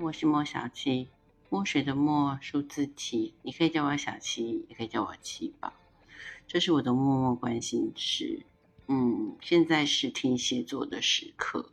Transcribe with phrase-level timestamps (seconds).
[0.00, 1.08] 我是莫小七，
[1.50, 5.72] 墨水的墨，数字七，你可以叫我小七，也可以叫我七宝。
[6.46, 8.42] 这是我的默默关心事。
[8.86, 11.70] 嗯，现在是天蝎座的时刻。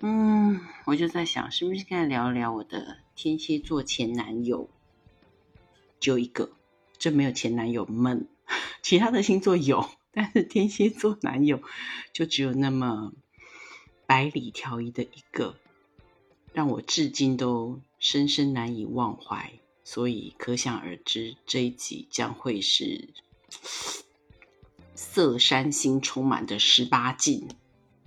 [0.00, 4.68] 嗯，我就在想，是不是该聊聊我的天蝎座前男友？
[6.00, 6.50] 就一个，
[6.98, 8.26] 这没有前男友们，
[8.82, 11.62] 其他的星座有，但是天蝎座男友
[12.12, 13.12] 就只有那么
[14.10, 15.54] 百里挑一的一个。
[16.52, 19.52] 让我至今都深深难以忘怀，
[19.84, 23.10] 所以可想而知，这一集将会是
[24.96, 27.46] 色山心充满的十八禁。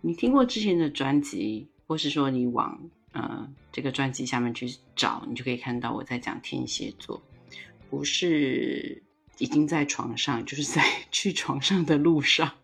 [0.01, 7.23] 你听过之前的专辑，或是说你往呃这个专辑下面去找，你就可以看到我在讲天蝎座，
[7.89, 9.01] 不是
[9.37, 10.83] 已经在床上，就是在
[11.13, 12.55] 去床上的路上。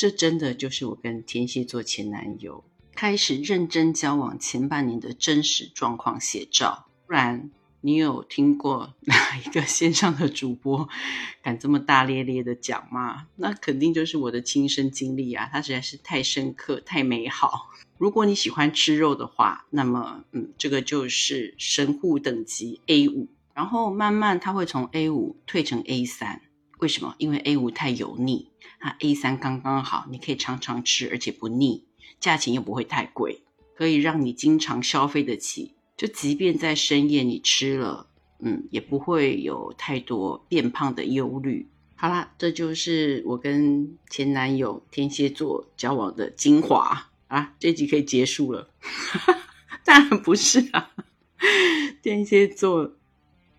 [0.00, 2.64] 这真的就是我跟天蝎座前男友。
[2.94, 7.50] 开始认真交往前半年的真实状况写照，不然
[7.82, 10.88] 你有听过 哪一个线上的主播
[11.42, 13.26] 敢这么大咧咧的讲吗？
[13.36, 15.50] 那肯定就是我的亲身经历啊！
[15.52, 17.68] 它实在是太深刻、太美好。
[17.98, 26.40] 如果你喜欢吃肉的话，那么嗯，这个就是神户等级 A 五，然后慢慢它会从 A 五退成 A 三。
[26.80, 27.14] 为什么？
[27.18, 28.50] 因为 A 五太油腻，
[28.80, 31.84] 那 A 三刚刚好，你可以常常吃，而且不腻。
[32.18, 33.42] 价钱又不会太贵，
[33.74, 35.74] 可以让你经常消费得起。
[35.96, 38.08] 就即便在深夜你吃了，
[38.40, 41.68] 嗯，也不会有太多变胖的忧虑。
[41.96, 47.54] 好啦，这就是我跟前男友天蝎座交往的精华啊！
[47.58, 48.70] 这集可以结束了。
[49.84, 50.90] 当然不是啊，
[52.02, 52.96] 天蝎座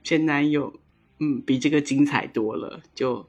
[0.04, 0.81] 前男友，
[1.22, 2.82] 嗯，比这个精彩多了。
[2.94, 3.28] 就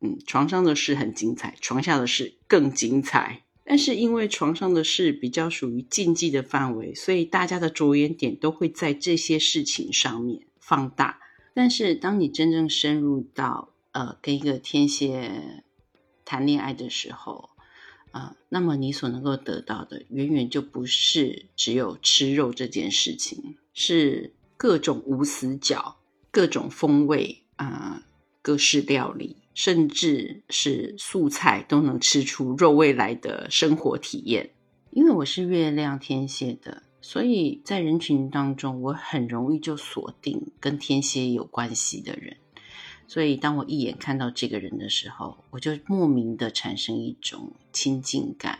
[0.00, 3.44] 嗯，床上的事很精彩，床下的事更精彩。
[3.68, 11.18] 但是因为床上的事比较属于禁忌的范围，所以大家的着眼点都会在这些事情上面放大。
[11.52, 15.62] 但是当你真正深入到呃跟一个天蝎
[16.24, 17.50] 谈恋爱的时候，
[18.12, 25.96] 啊，那么你所能够得到的远远就不是只有吃肉这件事情，是各种无死角、
[26.36, 28.02] 各种风味啊、
[28.42, 29.36] 各式料理。
[29.54, 34.50] 甚至是素菜都能吃出肉味来的生活体验。
[34.90, 42.36] 因为我是月亮天蝎的，所以在人群当中，我很容易就锁定跟天蝎有关系的人。
[43.08, 48.58] 所以当我一眼看到这个人的时候，我就莫名的产生一种亲近感。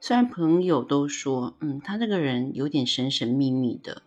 [0.00, 4.00] 虽然朋友都说，嗯，他这个人有点神神秘秘的，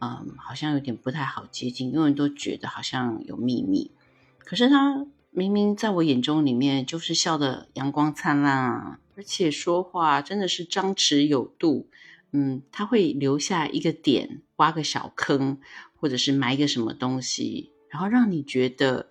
[0.00, 3.90] 嗯，好像有点不太好接近，因为都觉得好像有秘密。
[4.38, 5.06] 可是他。
[5.30, 11.90] 明明在我眼中里面就是笑的阳光灿烂啊，而且说话真的是张弛有度。
[12.32, 15.58] 嗯，他会留下一个点，挖个小坑，
[16.00, 19.10] 或者是埋一个什么东西，然后让你觉得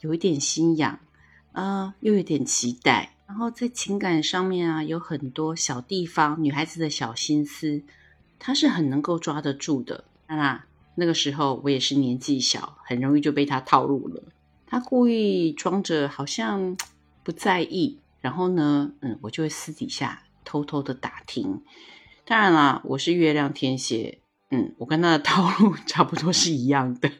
[0.00, 0.98] 有一点心痒，
[1.52, 3.14] 啊，又有点期待。
[3.28, 7.84] 然后在情感上面啊，有很多小地方，女孩子的小心思，
[8.46, 10.04] 他是很能够抓得住的。
[10.28, 10.62] 那
[10.96, 14.22] 那个时候我也是年纪小，很容易就被他套路了。
[14.66, 16.76] 他故意装着好像
[17.22, 21.62] 不在意，然后呢，嗯，我就会私底下偷偷的打听。
[22.26, 24.18] 当然啦，我是月亮天蝎，
[24.50, 27.10] 嗯，我跟他的套路 差不多是一样的，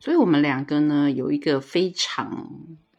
[0.00, 2.50] 所以我们两个呢有一个非常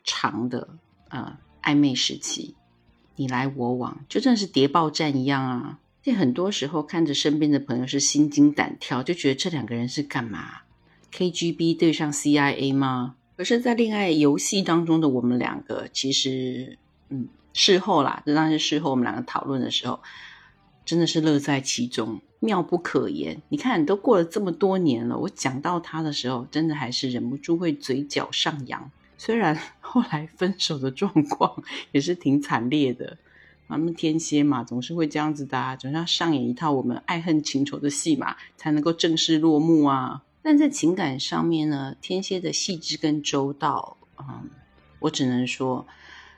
[0.03, 0.77] 长的
[1.09, 2.55] 呃暧昧时期，
[3.15, 5.79] 你来我往，就真的是谍报战一样啊！
[6.13, 10.61] 很多时候看着身边的朋友是心惊胆跳，就觉得这两个人是干嘛
[11.11, 13.15] ？KGB 对上 CIA 吗？
[13.37, 16.77] 可是，在恋爱游戏当中的我们两个，其实，
[17.09, 19.99] 嗯，事后啦，就当是事后我们两个讨论的时候，
[20.85, 23.41] 真的是乐在其中，妙不可言。
[23.49, 28.89] 你看，都过了这么多年了，我讲到他的时候，真的还是忍不住会嘴角上扬。
[29.17, 33.17] 虽然后来分手的状况 也是挺惨烈的，
[33.67, 40.23] 咱们天蝎嘛，总是会这样子的，总是要上演一套我们爱恨情仇的戏码，才能够正式落幕啊。
[40.41, 44.49] 但在情感上面呢，天蝎的细致跟周到，嗯，
[44.99, 45.87] 我只能说，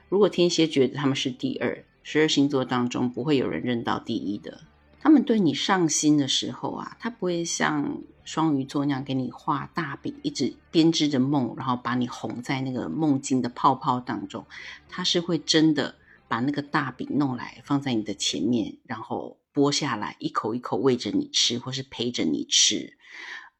[0.08, 4.62] 如果天蝎觉得他们是第二，十二星座当中不会有人认到第一的。
[5.00, 14.44] 他们对你上心的时候啊，他不会像双鱼座那样给你画大饼，一直编织着梦，然后把你哄在那个梦境的泡泡当中。
[14.88, 15.94] 他是会真的
[16.28, 22.96] 把那个大饼弄来放在你的前面，然后剥下来一口一口喂着你吃，或是陪着你吃。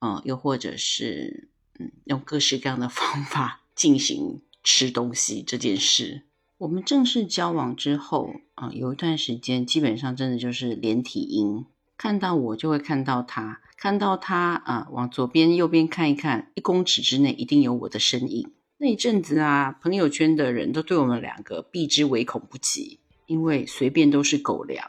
[0.00, 1.48] 嗯，又或者是
[1.78, 6.22] 嗯，用各式各样的方法进行吃东西这件事。
[6.58, 11.66] 我们正式交往之后，啊，有一段时间基本上真的就是连体婴，
[11.96, 18.52] 看到我就会看到他，看到他啊，往左边右边看一看，一公尺之内一定有我的身影。
[18.80, 24.88] 那一阵子啊，朋友圈的人都对我们两个避之唯恐不及，因为随便都是狗粮。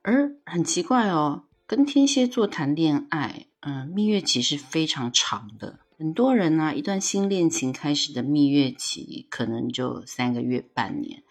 [0.00, 5.80] 而很奇怪哦，跟天蝎座谈恋爱，嗯，蜜月期是非常长的。
[5.98, 11.22] 很多人呢，一段新恋情开始的蜜月期可能就三个月、半年，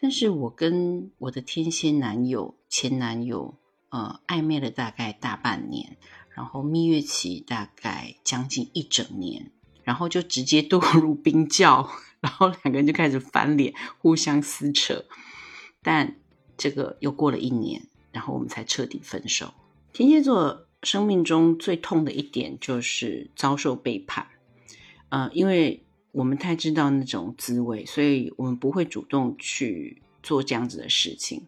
[0.00, 3.56] 但是我跟我的天蝎男友、前男友，
[3.88, 5.96] 呃，暧昧了大概大半年，
[6.30, 9.50] 然后蜜月期大概将近一整年，
[9.84, 11.88] 然后就直接堕入冰窖，
[12.20, 15.04] 然后两个人就开始翻脸，互相撕扯，
[15.82, 16.16] 但
[16.56, 19.54] 这个又过了一年，然后我们才彻底分手。
[19.92, 20.66] 天蝎座。
[20.84, 24.26] 生命中最痛的一点就是遭受背叛，
[25.08, 25.82] 呃，因为
[26.12, 31.46] 我们太知道那种滋味，所以我们不会主动去做这样子的事情。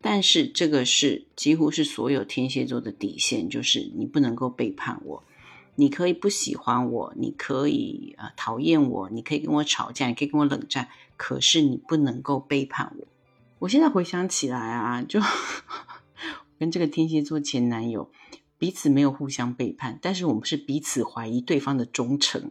[0.00, 5.22] 但是这个是几乎是所有天蝎座的底线，就是你不能够背叛我。
[5.78, 13.06] 你可以不喜欢我，你可以呃讨厌我，你可以跟我吵架，你可以跟我冷战，可是你不能够背叛我。
[13.60, 15.20] 我现在回想起来啊，就
[16.58, 18.10] 跟这个天蝎座前男友。
[18.58, 22.50] 彼此没有互相背叛，但是我们是彼此怀疑对方的忠诚，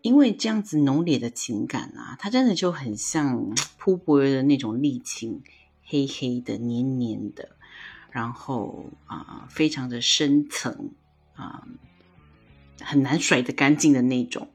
[0.00, 5.42] 因为这样子浓烈的情感啊，它真的就很像铺薄的那种沥青，
[5.84, 7.50] 黑黑的、黏黏的，
[8.10, 10.92] 然后啊，非常的深层
[11.34, 11.68] 啊，
[12.80, 14.48] 很难甩得干净的那种。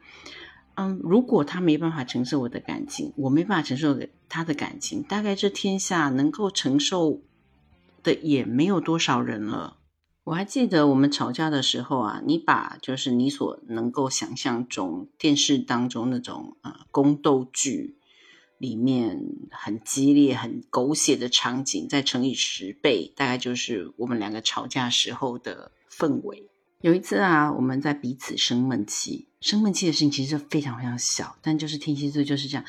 [0.75, 7.21] 嗯，如果他没办法承受我的感情，我没办法承受他的感情，大概这天下能够承受
[8.03, 9.77] 的也没有多少人了。
[10.23, 17.97] 我还记得我们吵架的时候啊，你把就是你所能够想象中电视当中那种呃宫斗剧
[18.59, 19.19] 里面
[19.49, 26.50] 很激烈、很狗血的场景，再乘以十倍，大概就是我们两个吵架时候的氛围。
[26.81, 32.65] 有一次啊，我们在彼此生闷气，生闷气的事情其实非常非常小，但就是天蝎座就是这样。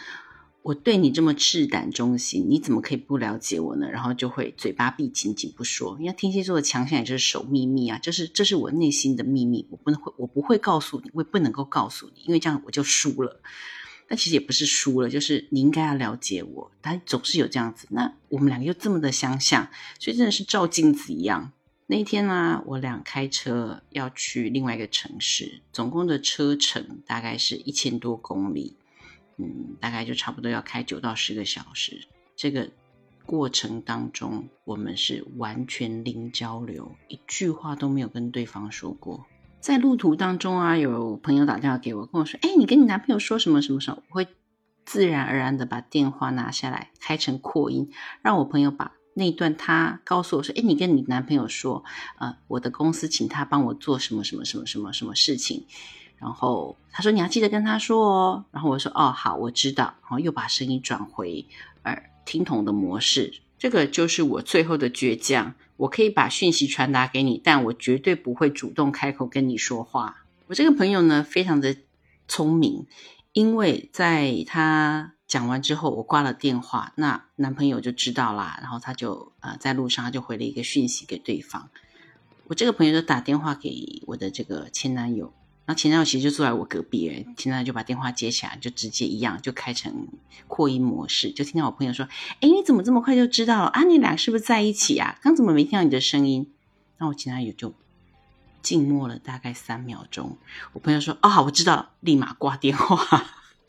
[0.62, 3.90] 我对你这么赤胆忠心，你怎么可以不了解我呢？
[3.90, 5.96] 然后就会嘴巴闭紧紧不说。
[5.98, 13.40] 因为天蝎座的强项也就是守秘密啊，就是这是我内心的秘密，我不能会，我不会告诉你，我也不能够告诉你，因为这样我就输了。
[14.06, 16.70] 但其实也不是输了，就是你应该要了解我。
[16.80, 19.68] 但总是有这样子，那我们两个又这么的相像，
[19.98, 21.50] 所以真的是照镜子一样。
[21.92, 28.78] 那天呢，我俩开车要去另外一个城市，总共的车程大概是一千多公里。
[29.36, 32.08] 嗯，大概就差不多要开九到十个小时。
[32.34, 32.70] 这个
[33.26, 39.26] 过程当中，我们是完全零交流，一句话都没有跟对方说过。
[39.60, 44.28] 在路途当中啊，有朋友打电话给我，跟我说：“哎，你跟你男朋友说什么什么什么？”我会
[44.86, 47.90] 自然而然的把电话拿下来，开成扩音，
[48.22, 51.84] 让我朋友把那一段他告诉我说：“哎，你跟你男朋友说，
[52.18, 55.66] 呃，我的公司请他帮我做什么什么什么什么什么事情。”
[56.18, 61.46] 然后他说：“你要记得跟他说哦。”然后我说：“哦，好，我知道。”然后又把声音转回
[61.84, 63.40] 耳听筒的模式。
[63.58, 65.54] 这个就是我最后的倔强。
[65.78, 70.26] 我可以把讯息传达给你，但我绝对不会主动开口跟你说话。
[70.46, 71.76] 我这个朋友呢，非常的
[72.28, 72.86] 聪明，
[73.32, 78.58] 因为在他讲完之后，我挂了电话，那男朋友就知道啦。
[78.60, 81.70] 然后他就呃在路上他就回了一个讯息给对方。
[82.48, 85.32] 我这个朋友就打电话给我的这个前男友。
[85.64, 90.06] 然后前男友其实就坐在我隔壁，前男友就把电话接起来，就直接一样就开成
[90.48, 92.06] 扩音模式，就听到我朋友说
[92.42, 93.84] ：“哎，你怎么这么快就知道了啊？
[93.84, 95.18] 你俩是不是在一起啊？
[95.22, 96.52] 刚怎么没听到你的声音？”
[97.00, 97.72] 那我前男友就
[98.60, 100.36] 静默了大概三秒钟。
[100.74, 103.24] 我朋友说：“哦，好，我知道。”立马挂电话。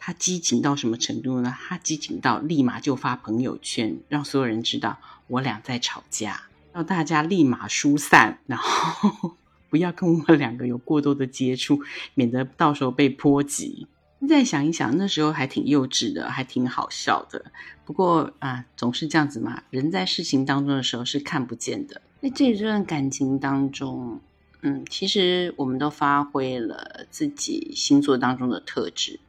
[0.05, 1.55] 他激情到什么程度呢？
[1.69, 6.43] 他激情到立马就发朋友圈，让所有人知道我俩在吵架，
[6.73, 9.37] 让大家立马疏散，然后。
[9.71, 11.79] 不要跟我们两个有过多的接触，
[12.13, 13.87] 免得到时候被波及。
[14.29, 17.51] 再想一想，那时候还挺幼稚的，还挺好笑的。
[17.83, 22.01] 不过啊，总是这样子嘛，人在事情当中的时候是看不见的。
[22.21, 24.19] 在这段感情当中，
[24.61, 29.19] 嗯，其实我们都发挥了自己星座当中的特质，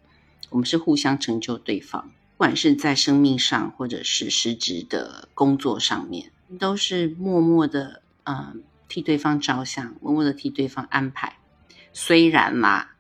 [0.55, 6.31] 我们是互相成就对方，不管是在生命上，或者是实质的工作上面，
[6.61, 8.63] 都是默默的，嗯。
[8.87, 11.39] 替对方着想，默默的替对方安排。
[11.93, 12.91] 虽然嘛，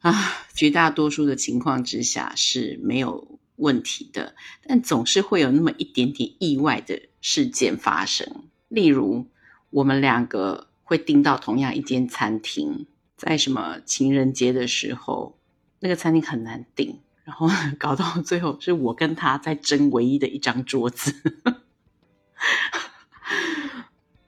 [0.00, 0.12] 啊，
[0.54, 8.44] 绝大多数的情况之下是没有问题的，但总是会有那么一点点意外的事件发生。
[8.68, 9.26] 例如，
[9.70, 15.36] 我们两个会订到同样一间餐厅，在什么情人节的时候，
[15.82, 21.12] 那个餐厅很难订，然后 搞到最后是我跟他在争唯一的一张桌子，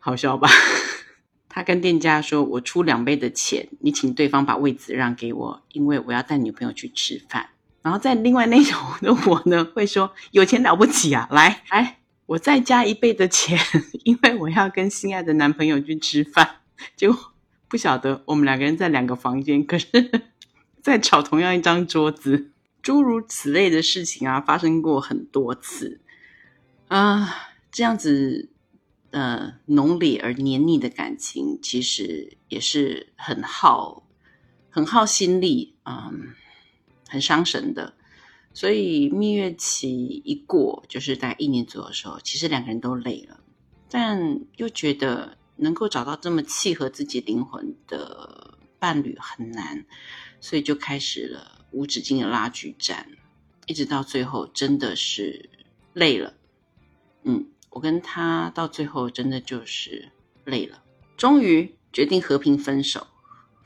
[0.01, 0.49] 好笑吧？
[1.49, 7.51] 他跟店家说：“我出两倍的钱，你请对方把位子让给我，因为我要带女朋友去吃饭。”
[7.83, 11.29] 然后在另外那头 的我呢，会说：“有钱了不起啊！
[11.31, 13.57] 来来，我再加一倍的钱，
[14.03, 16.57] 因为我要跟心爱的男朋友去吃饭。”
[16.97, 17.17] 结果
[17.69, 19.87] 不晓得我们两个人在两个房间，可是
[20.85, 22.51] 在吵同样一张桌子。
[22.83, 26.03] 诸如此类的事情啊，发生过很多次
[26.89, 27.35] 啊。
[27.73, 28.51] 这样子
[29.11, 34.07] 呃浓烈而黏腻的感情，其实也是很耗
[34.69, 36.13] 很耗心力啊。
[37.09, 37.95] 很伤神的，
[38.53, 43.41] 所以蜜月期一过，就是在一年左右的时候，其实两个人都累了，
[43.89, 48.44] 但又觉得能够找到这么契合自己灵魂的
[48.85, 49.87] 伴侣很难，
[50.43, 53.09] 所以就开始了无止境的拉锯战，
[53.65, 55.49] 一直到最后真的是
[55.95, 56.35] 累了。
[57.23, 60.11] 嗯，我跟他到最后真的就是
[60.45, 60.83] 累了，
[61.17, 63.07] 终于决定和平分手。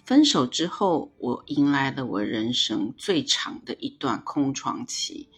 [0.05, 5.29] 分手之后，我迎来了我人生最长的一段空窗期。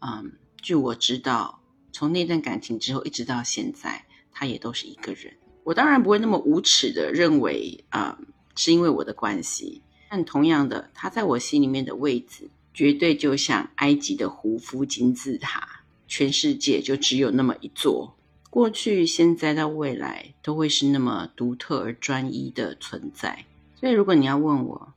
[0.00, 1.60] 嗯，据我知道，
[1.92, 5.36] 从那段感情之后一直到现在，他也都是一个人。
[5.64, 8.18] 我当然不会那么无耻的认为，啊，
[8.58, 9.80] 是因为我的关系。
[10.10, 18.16] 但同样的，他在我心里面的位置，绝对就像埃及的胡夫金字塔，全世界就只有那么一座。
[18.50, 23.44] 过去、现在到未来，都会是那么独特而专一的存在。
[23.78, 24.94] 所以，如果你要问我，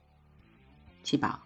[1.04, 1.42] 七宝，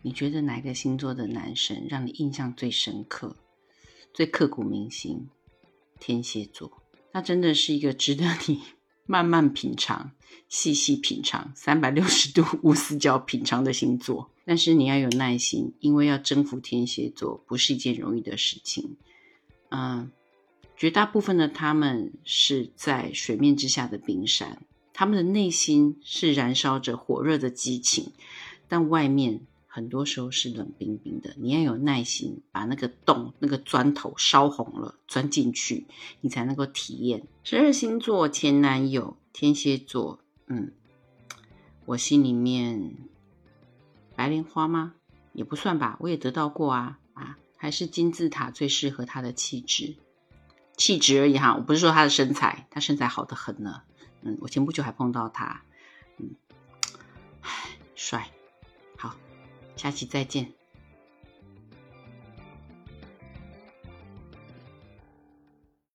[0.00, 3.36] 你觉得哪个星座的男生让你印象最深刻、
[4.14, 5.28] 最刻骨铭心？
[6.00, 6.70] 天蝎座，
[7.12, 8.62] 他真的是一个值得你
[9.08, 10.12] 慢慢品尝、
[10.48, 14.30] 细细品尝、三百六十度 无死角品尝的星座。
[14.44, 18.96] 但是你要有耐心，因为要征服天蝎座不是一件容易的事情。
[19.70, 20.10] 嗯，
[20.76, 24.62] 绝大部分的他们是在水面之下的冰山。
[24.92, 28.12] 他们的内心是燃烧着火热的激情，
[28.68, 31.34] 但外面很多时候是冷冰冰的。
[31.38, 35.86] 你要有耐心，把那个洞、那个砖头烧红了，钻进去，
[36.20, 37.28] 你才能够体验。
[37.44, 40.72] 十二星座前男友天蝎座，嗯，
[41.84, 42.96] 我心里面
[44.16, 44.94] 白莲花吗？
[45.34, 49.94] 也不算吧，我也得到过啊啊，还是金字塔最适合他的气质，
[50.76, 51.54] 气质而已哈。
[51.54, 53.82] 我不是说他的身材，他身材好的很呢。
[54.22, 55.62] 嗯，我前不久还碰到他，
[56.16, 56.34] 嗯，
[57.42, 58.28] 唉，帅，
[59.78, 60.52] 下期再见。